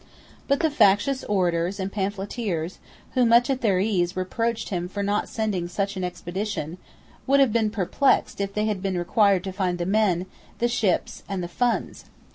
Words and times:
But 0.47 0.61
the 0.61 0.71
factious 0.71 1.23
orators 1.25 1.79
and 1.79 1.91
pamphleteers, 1.91 2.79
who, 3.13 3.23
much 3.23 3.51
at 3.51 3.61
their 3.61 3.79
ease, 3.79 4.17
reproached 4.17 4.69
him 4.69 4.87
for 4.89 5.03
not 5.03 5.29
sending 5.29 5.67
such 5.67 5.95
an 5.95 6.03
expedition, 6.03 6.79
would 7.27 7.39
have 7.39 7.53
been 7.53 7.69
perplexed 7.69 8.41
if 8.41 8.51
they 8.51 8.65
had 8.65 8.81
been 8.81 8.97
required 8.97 9.43
to 9.43 9.51
find 9.53 9.77
the 9.77 9.85
men, 9.85 10.25
the 10.57 10.67
ships, 10.67 11.21
and 11.29 11.43
the 11.43 11.47
funds. 11.47 12.05